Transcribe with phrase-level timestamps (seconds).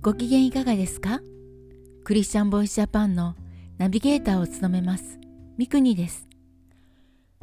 [0.00, 1.20] ご機嫌いかがですか？
[2.04, 3.34] クリスチャンボイスジャパンの
[3.78, 5.18] ナビゲーターを務めます
[5.56, 6.28] ミクニです。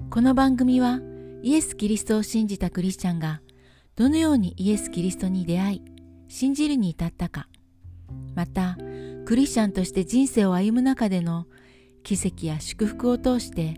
[0.10, 1.02] この番組は
[1.44, 3.42] イエス・キリストを信じたクリスチャンが
[3.98, 5.82] どのようにイエス・キリストに出会い
[6.30, 7.50] 信じるに至ったか
[8.36, 8.78] また
[9.26, 11.48] クリスチャンとして人生を歩む中での
[12.04, 13.76] 奇跡や祝福を通して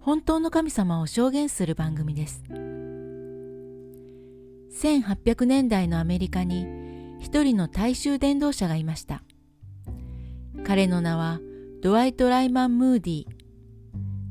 [0.00, 2.42] 本当の神様を証言する番組です。
[4.72, 6.87] 1800年代のアメリカに
[7.18, 9.22] 一人の大衆伝道者がいました。
[10.64, 11.40] 彼の名は
[11.82, 13.26] ドワイト・ライマン・ムーディ。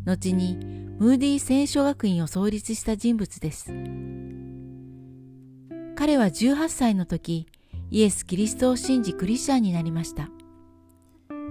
[0.05, 0.57] 後に
[0.99, 3.71] ムーディ聖書学院を創立した人物です。
[5.95, 7.47] 彼は18歳の時
[7.91, 10.29] イエス・キリストを信じクリスチャンになりました。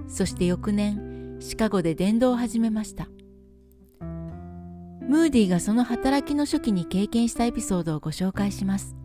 [0.07, 3.07] そして翌年シカゴで伝道を始めました。
[5.07, 8.96] ムーディがその働きの初期に経験したエピソードをご紹介します。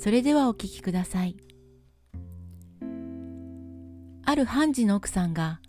[0.00, 1.36] それではお聞きください。
[4.24, 5.60] ある判事の奥さんが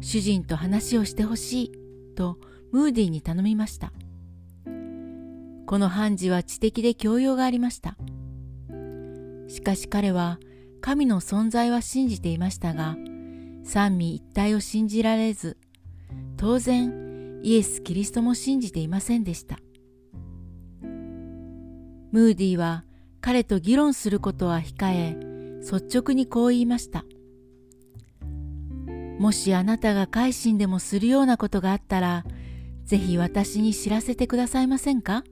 [0.00, 1.72] 主人と話をしてほしい
[2.14, 2.38] と
[2.70, 3.92] ムーディに頼みました。
[5.66, 7.96] この判事は知的で教養がありました。
[9.48, 10.38] しかし彼は
[10.80, 12.96] 神の存在は信じていましたが
[13.64, 15.56] 三位一体を信じられず
[16.36, 19.58] 当然イエス・キリストも信じていませんでした。
[22.12, 22.84] ムーディは
[23.24, 25.16] 彼と議論することは控え
[25.62, 27.06] 率直にこう言いました
[29.18, 32.26] もしあなたが改心でもするようなことがあったら
[32.84, 35.24] ぜひ私に知らせてくださいませんか？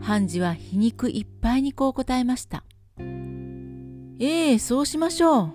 [0.00, 2.64] 判事は皮肉いっぱいにこう答えました。
[4.18, 5.52] ええ、そうしましょう。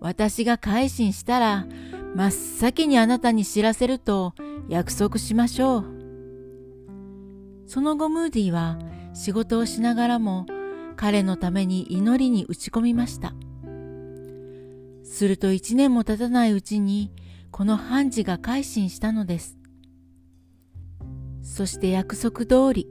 [0.00, 1.66] 私が改心したら、
[2.14, 4.34] 真っ先にあなたに知らせると
[4.68, 5.84] 約束しましょう。
[7.66, 8.78] その後ムーディは
[9.14, 10.44] 仕事をしながらも
[10.96, 13.32] 彼のために祈りに打ち込みました。
[15.04, 17.12] すると一年も経たないうちに
[17.50, 19.56] この判事が改心したのです。
[21.42, 22.88] そして約束通り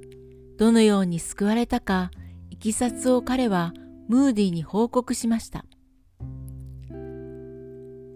[0.57, 2.12] どのように救われたか
[2.50, 3.73] いきさつを彼は
[4.07, 5.66] ムーディに報告しました。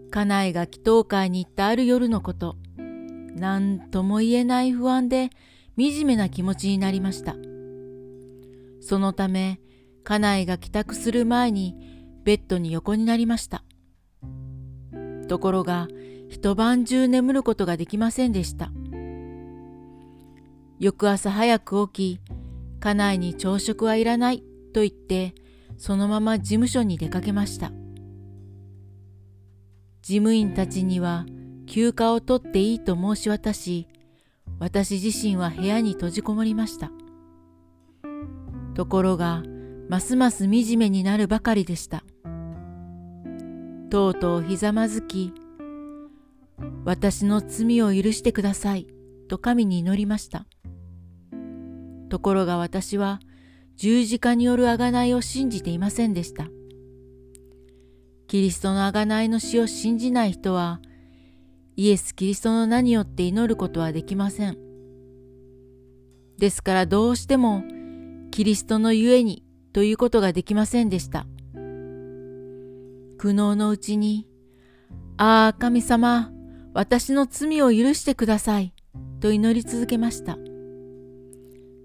[0.10, 2.56] 家内が祈祷会に行ったある夜のこと、
[3.36, 5.30] 何とも言えない不安で
[5.78, 7.36] 惨めな気持ちになりました。
[8.88, 9.60] そのため、
[10.06, 11.76] 家内が帰宅する前に
[12.24, 13.66] ベッドに横になりました。
[15.28, 15.90] ところが、
[16.30, 18.72] 一晩中眠ることができませんでした。
[20.80, 22.22] 翌朝早く起き、
[22.80, 24.42] 家内に朝食はいらない
[24.74, 25.36] と言って、
[25.78, 27.74] そのまま事務所に出かけました。
[30.02, 31.26] 事務員たちには
[31.66, 33.90] 休暇を取っていいと申し渡し、
[34.60, 36.90] 私自身は部屋に閉じこもりました。
[38.78, 39.42] ところが、
[39.90, 42.04] ますます惨めになるばかりでした。
[43.90, 45.34] とうとうひざまずき、
[46.86, 48.86] 私の罪を許してください
[49.30, 50.46] と神に祈りました。
[52.10, 53.20] ところが私は
[53.78, 56.46] 十字架による贖いを信じていませんでした。
[58.28, 60.82] キリストの贖いの死を信じない人は、
[61.78, 64.58] イエス・キリストの名によって祈ることはできません。
[66.38, 67.64] ですからどうしても、
[68.32, 69.44] キリストのゆえに
[69.74, 71.26] ということができませんでした。
[73.18, 74.28] 苦悩のうちに、
[75.18, 76.32] ああ、神様、
[76.74, 78.74] 私の罪を許してください、
[79.20, 80.38] と祈り続けました。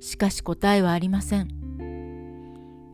[0.01, 1.49] しかし答えはありません。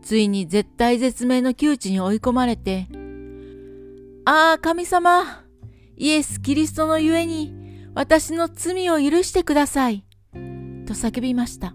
[0.03, 2.87] ついに絶対絶命の窮地に追い込まれて、
[4.25, 5.45] ああ、神様、
[5.97, 7.53] イエス・キリストのゆえに
[7.95, 10.05] 私の罪を許してください、
[10.87, 11.75] と叫びました。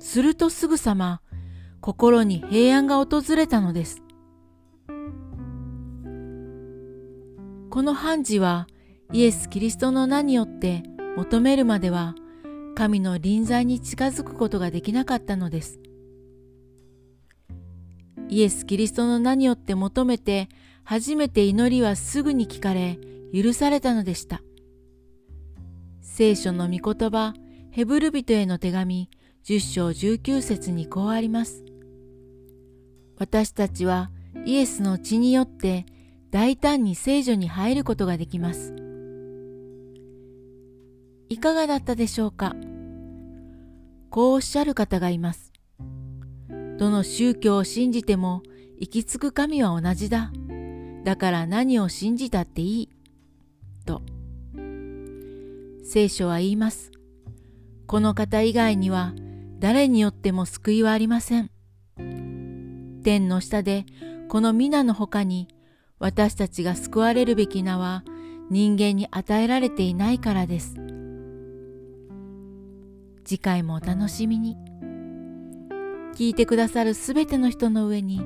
[0.00, 1.20] するとすぐさま、
[1.80, 4.02] 心に平安が訪れたのです。
[7.68, 8.66] この判事は
[9.12, 10.82] イエス・キリストの名によって
[11.16, 12.14] 求めるまでは
[12.74, 15.78] 神の臨在に近づくことができなかったのです。
[18.28, 20.48] イエス・キリストの名によって求めて
[20.82, 22.98] 初めて祈りはすぐに聞かれ
[23.32, 24.40] 許されたのでした。
[26.00, 27.34] 聖書の御言葉
[27.70, 29.10] ヘブル人への手紙
[29.50, 31.64] 10章19節にこうあります。
[33.18, 34.12] 私たちは
[34.44, 35.86] イエスの血によって
[36.30, 38.72] 大胆に聖女に入ることができます。
[41.28, 42.54] いかがだったでしょうか？
[44.10, 45.52] こうおっしゃる方がいます。
[46.78, 48.44] どの宗教を信じても
[48.78, 50.30] 行き着く神は同じだ。
[51.02, 52.88] だから何を信じたっていい？
[53.84, 54.00] と。
[55.82, 56.92] 聖書は言います。
[57.88, 59.12] この方以外には
[59.60, 61.50] 誰によっても救いはありません。
[63.02, 63.84] 天の下で
[64.28, 65.48] この皆の他に
[65.98, 68.02] 私たちが救われるべき名は
[68.50, 70.76] 人間に与えられていないからです。
[73.24, 74.56] 次回もお楽しみに。
[76.14, 78.22] 聞いてくださるすべての人の上に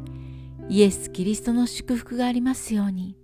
[0.68, 3.16] イエス・キリストの祝福がありますように。